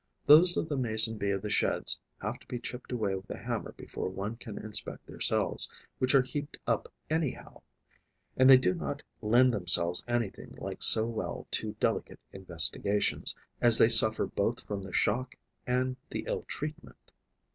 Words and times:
Those 0.25 0.57
of 0.57 0.67
the 0.67 0.79
Mason 0.79 1.19
bee 1.19 1.29
of 1.29 1.43
the 1.43 1.51
Sheds 1.51 1.99
have 2.23 2.39
to 2.39 2.47
be 2.47 2.57
chipped 2.57 2.91
away 2.91 3.13
with 3.13 3.29
a 3.29 3.37
hammer 3.37 3.71
before 3.73 4.09
one 4.09 4.35
can 4.35 4.57
inspect 4.57 5.05
their 5.05 5.19
cells, 5.19 5.71
which 5.99 6.15
are 6.15 6.23
heaped 6.23 6.57
up 6.65 6.91
anyhow; 7.11 7.61
and 8.35 8.49
they 8.49 8.57
do 8.57 8.73
not 8.73 9.03
lend 9.21 9.53
themselves 9.53 10.03
anything 10.07 10.55
like 10.57 10.81
so 10.81 11.05
well 11.05 11.45
to 11.51 11.73
delicate 11.79 12.19
investigations, 12.33 13.35
as 13.61 13.77
they 13.77 13.89
suffer 13.89 14.25
both 14.25 14.61
from 14.61 14.81
the 14.81 14.91
shock 14.91 15.35
and 15.67 15.97
the 16.09 16.23
ill 16.25 16.45
treatment. 16.47 17.11